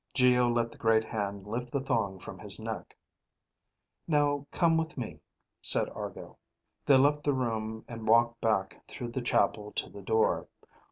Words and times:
Geo 0.15 0.49
let 0.49 0.71
the 0.71 0.79
great 0.79 1.03
hand 1.03 1.45
lift 1.45 1.69
the 1.71 1.79
thong 1.79 2.17
from 2.17 2.39
his 2.39 2.59
neck. 2.59 2.97
"Now 4.07 4.47
come 4.49 4.75
with 4.75 4.97
me," 4.97 5.19
said 5.61 5.89
Argo. 5.91 6.39
They 6.87 6.97
left 6.97 7.23
the 7.23 7.33
room 7.35 7.85
and 7.87 8.07
walked 8.07 8.41
back 8.41 8.83
through 8.87 9.09
the 9.09 9.21
chapel 9.21 9.71
to 9.73 9.91
the 9.91 10.01
door. 10.01 10.47